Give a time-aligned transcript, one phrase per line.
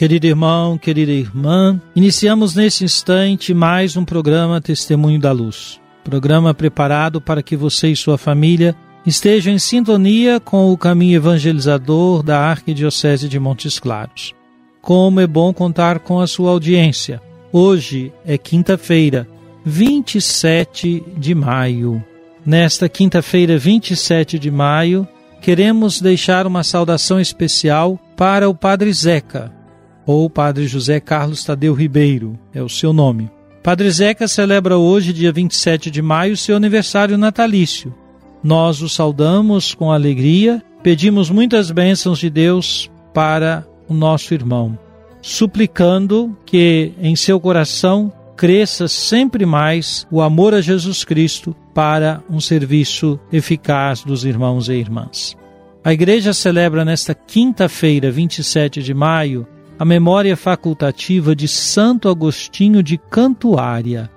[0.00, 5.78] Querido irmão, querida irmã, iniciamos nesse instante mais um programa Testemunho da Luz.
[6.02, 12.22] Programa preparado para que você e sua família estejam em sintonia com o caminho evangelizador
[12.22, 14.32] da Arquidiocese de Montes Claros.
[14.80, 17.20] Como é bom contar com a sua audiência.
[17.52, 19.28] Hoje é quinta-feira,
[19.66, 22.02] 27 de maio.
[22.46, 25.06] Nesta quinta-feira, 27 de maio,
[25.42, 29.59] queremos deixar uma saudação especial para o Padre Zeca,
[30.06, 33.30] ou Padre José Carlos Tadeu Ribeiro, é o seu nome.
[33.62, 37.94] Padre Zeca celebra hoje, dia 27 de maio, seu aniversário natalício.
[38.42, 44.78] Nós o saudamos com alegria, pedimos muitas bênçãos de Deus para o nosso irmão,
[45.20, 52.40] suplicando que em seu coração cresça sempre mais o amor a Jesus Cristo para um
[52.40, 55.36] serviço eficaz dos irmãos e irmãs.
[55.84, 59.46] A igreja celebra nesta quinta-feira, 27 de maio,
[59.80, 64.10] a memória facultativa de Santo Agostinho de Cantuária.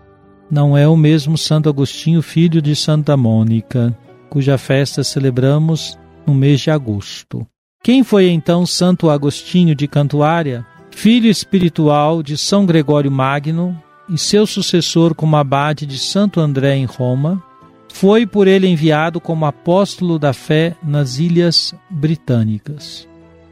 [0.52, 3.98] Não é o mesmo Santo Agostinho, filho de Santa Mônica,
[4.30, 5.98] cuja festa celebramos
[6.28, 7.48] no mês de agosto.
[7.82, 10.68] Quem foi então Santo Agostinho de Cantuária?
[10.92, 16.84] Filho espiritual de São Gregório Magno e seu sucessor como abade de Santo André em
[16.84, 17.42] Roma,
[17.88, 23.08] foi por ele enviado como apóstolo da fé nas Ilhas Britânicas.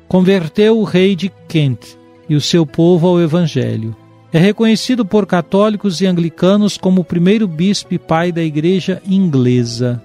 [0.10, 2.01] Converteu o rei de Kent
[2.32, 3.94] e o seu povo ao Evangelho.
[4.32, 10.02] É reconhecido por católicos e anglicanos como o primeiro bispo e pai da Igreja inglesa.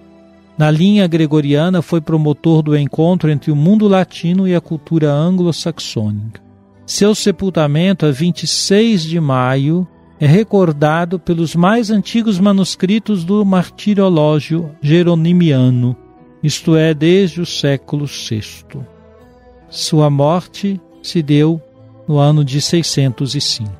[0.59, 6.43] Na linha gregoriana, foi promotor do encontro entre o mundo latino e a cultura anglo-saxônica.
[6.85, 9.87] Seu sepultamento, a 26 de maio,
[10.19, 15.97] é recordado pelos mais antigos manuscritos do martirológio jeronimiano,
[16.43, 18.43] isto é, desde o século VI.
[19.71, 21.63] Sua morte se deu
[22.07, 23.71] no ano de 605.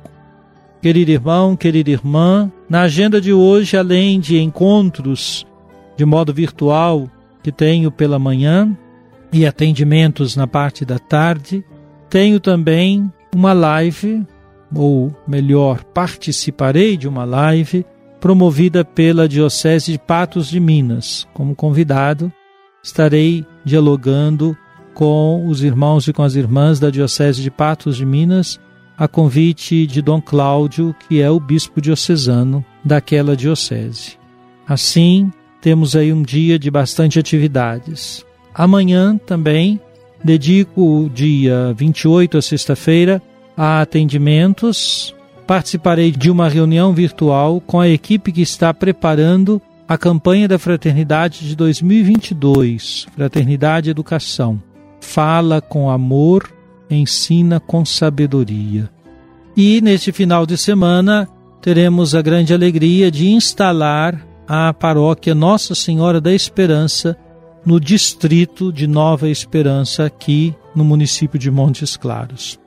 [0.81, 5.45] Querido irmão, querida irmã, na agenda de hoje, além de encontros
[5.95, 7.09] de modo virtual
[7.41, 8.77] que tenho pela manhã
[9.31, 11.63] e atendimentos na parte da tarde,
[12.09, 14.25] tenho também uma live,
[14.73, 17.85] ou melhor, participarei de uma live
[18.19, 21.27] promovida pela Diocese de Patos de Minas.
[21.33, 22.31] Como convidado,
[22.83, 24.57] estarei dialogando
[24.97, 28.59] com os irmãos e com as irmãs da Diocese de Patos de Minas,
[28.97, 34.17] a convite de Dom Cláudio, que é o bispo diocesano daquela diocese.
[34.67, 35.31] Assim,
[35.61, 38.25] temos aí um dia de bastante atividades.
[38.55, 39.79] Amanhã também
[40.23, 43.21] dedico o dia 28, a sexta-feira,
[43.55, 45.13] a atendimentos.
[45.45, 51.47] Participarei de uma reunião virtual com a equipe que está preparando a campanha da Fraternidade
[51.47, 54.59] de 2022, Fraternidade Educação
[55.07, 56.53] fala com amor,
[56.89, 58.89] ensina com sabedoria.
[59.55, 61.29] E neste final de semana
[61.61, 67.17] teremos a grande alegria de instalar a paróquia Nossa Senhora da Esperança
[67.65, 72.59] no distrito de Nova Esperança, aqui no município de Montes Claros.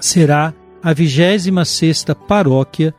[0.00, 2.94] Será a 26 paróquia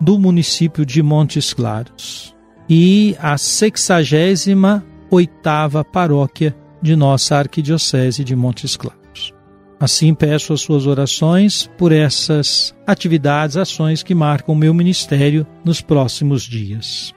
[0.00, 2.34] do município de Montes Claros
[2.68, 9.34] e a 68ª paróquia de nossa Arquidiocese de Montes Claros.
[9.78, 15.82] Assim peço as suas orações por essas atividades, ações que marcam o meu ministério nos
[15.82, 17.12] próximos dias.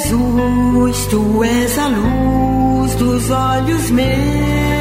[0.00, 4.77] Jesus, tu és a luz dos olhos meus.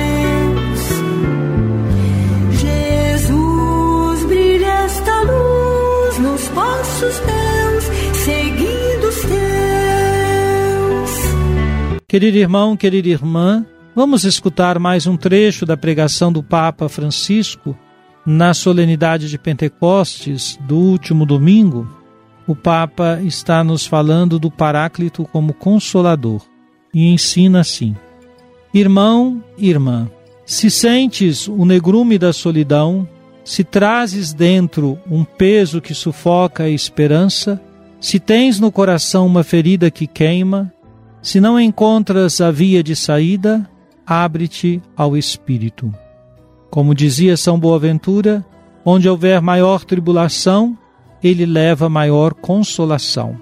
[6.58, 7.84] Passos meus,
[8.18, 11.12] seguindo os teus.
[12.08, 13.64] Querido irmão, querida irmã,
[13.96, 17.78] vamos escutar mais um trecho da pregação do Papa Francisco
[18.26, 21.88] na solenidade de Pentecostes do último domingo.
[22.48, 26.42] O Papa está nos falando do Paráclito como consolador
[26.92, 27.96] e ensina assim:
[28.74, 30.10] Irmão, irmã,
[30.44, 33.08] se sentes o negrume da solidão,
[33.48, 37.62] se trazes dentro um peso que sufoca a esperança,
[37.98, 40.70] se tens no coração uma ferida que queima,
[41.22, 43.66] se não encontras a via de saída,
[44.06, 45.94] abre-te ao Espírito.
[46.70, 48.46] Como dizia São Boaventura,
[48.84, 50.78] onde houver maior tribulação,
[51.24, 53.38] ele leva maior consolação.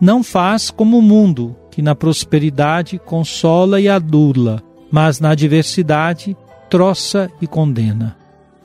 [0.00, 6.34] Não faz como o mundo, que na prosperidade consola e adula, mas na adversidade
[6.70, 8.23] troça e condena.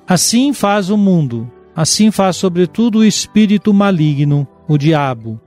[0.09, 5.39] Assim faz o mundo, assim faz sobretudo o espírito maligno, o diabo.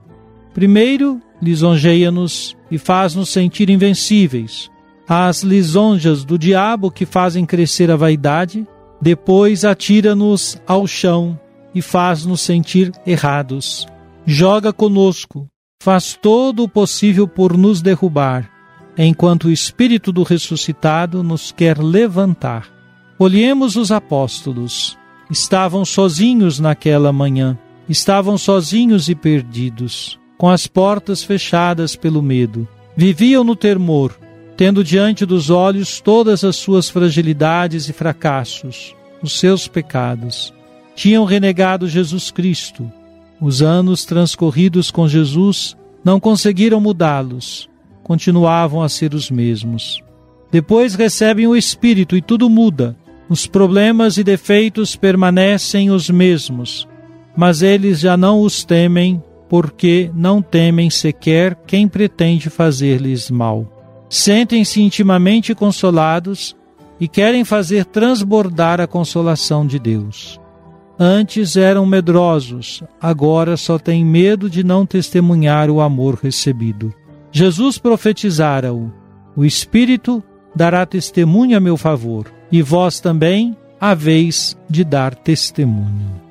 [0.53, 4.71] Primeiro, lisonjeia-nos e faz-nos sentir invencíveis.
[5.05, 8.65] As lisonjas do diabo que fazem crescer a vaidade,
[9.01, 11.37] depois atira-nos ao chão
[11.75, 13.85] e faz-nos sentir errados.
[14.25, 15.45] Joga conosco,
[15.83, 18.49] faz todo o possível por nos derrubar,
[18.97, 22.82] enquanto o Espírito do ressuscitado nos quer levantar.
[23.17, 24.97] Olhemos os apóstolos.
[25.29, 27.57] Estavam sozinhos naquela manhã,
[27.87, 32.67] estavam sozinhos e perdidos, com as portas fechadas pelo medo.
[32.95, 34.17] Viviam no temor,
[34.55, 40.53] tendo diante dos olhos todas as suas fragilidades e fracassos, os seus pecados.
[40.95, 42.91] Tinham renegado Jesus Cristo,
[43.41, 47.69] os anos transcorridos com Jesus não conseguiram mudá-los,
[48.03, 50.01] continuavam a ser os mesmos.
[50.51, 52.95] Depois recebem o Espírito e tudo muda.
[53.33, 56.87] Os problemas e defeitos permanecem os mesmos,
[57.35, 59.19] mas eles já não os temem,
[59.49, 64.05] porque não temem sequer quem pretende fazer-lhes mal.
[64.07, 66.55] Sentem-se intimamente consolados
[66.99, 70.39] e querem fazer transbordar a consolação de Deus.
[70.99, 76.93] Antes eram medrosos, agora só têm medo de não testemunhar o amor recebido.
[77.31, 78.93] Jesus profetizara-o:
[79.35, 80.23] O Espírito
[80.55, 86.21] dará testemunho a meu favor, e vós também haveis de dar testemunho.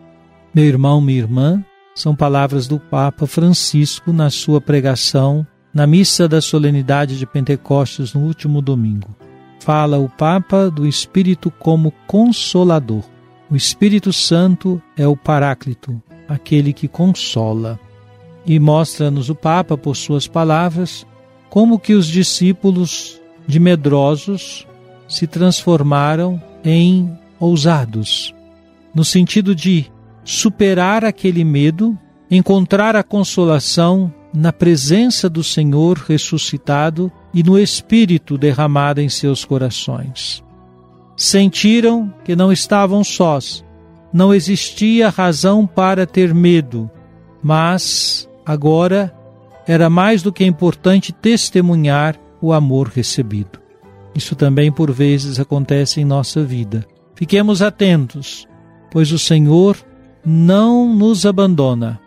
[0.54, 1.64] Meu irmão, minha irmã,
[1.96, 8.20] são palavras do Papa Francisco na sua pregação na missa da solenidade de Pentecostes no
[8.20, 9.08] último domingo.
[9.58, 13.02] Fala o Papa do Espírito como consolador.
[13.50, 17.80] O Espírito Santo é o Paráclito, aquele que consola.
[18.46, 21.04] E mostra-nos o Papa, por suas palavras,
[21.50, 24.68] como que os discípulos de medrosos
[25.12, 28.34] se transformaram em ousados,
[28.94, 29.84] no sentido de
[30.24, 31.98] superar aquele medo,
[32.30, 40.42] encontrar a consolação na presença do Senhor ressuscitado e no Espírito derramado em seus corações.
[41.14, 43.62] Sentiram que não estavam sós,
[44.14, 46.90] não existia razão para ter medo,
[47.42, 49.14] mas agora
[49.66, 53.61] era mais do que importante testemunhar o amor recebido.
[54.14, 56.86] Isso também por vezes acontece em nossa vida.
[57.14, 58.46] Fiquemos atentos,
[58.90, 59.76] pois o Senhor
[60.24, 62.00] não nos abandona.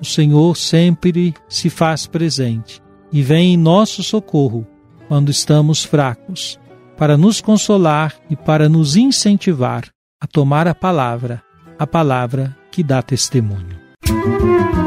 [0.00, 2.80] O Senhor sempre se faz presente
[3.12, 4.66] e vem em nosso socorro
[5.08, 6.58] quando estamos fracos
[6.96, 9.84] para nos consolar e para nos incentivar
[10.20, 11.42] a tomar a palavra,
[11.78, 13.78] a palavra que dá testemunho.
[14.08, 14.77] Música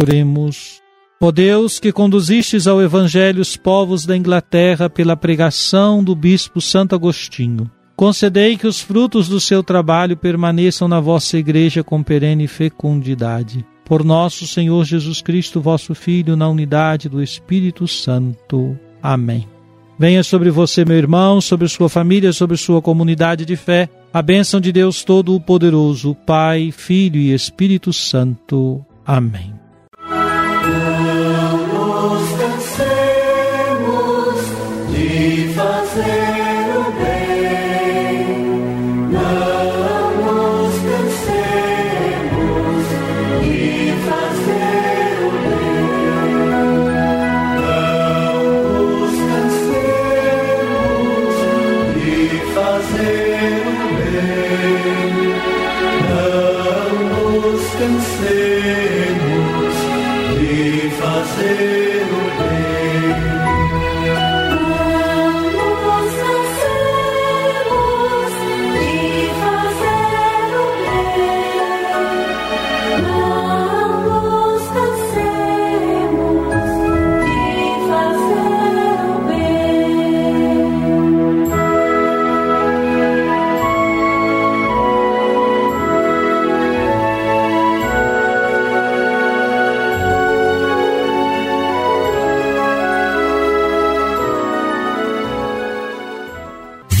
[0.00, 0.80] Oremos.
[1.20, 6.94] Ó Deus, que conduzistes ao Evangelho os povos da Inglaterra pela pregação do Bispo Santo
[6.94, 13.66] Agostinho, concedei que os frutos do seu trabalho permaneçam na vossa Igreja com perene fecundidade.
[13.84, 18.78] Por nosso Senhor Jesus Cristo, vosso Filho, na unidade do Espírito Santo.
[19.02, 19.48] Amém.
[19.98, 24.60] Venha sobre você, meu irmão, sobre sua família, sobre sua comunidade de fé, a bênção
[24.60, 28.84] de Deus Todo-Poderoso, Pai, Filho e Espírito Santo.
[29.04, 29.57] Amém.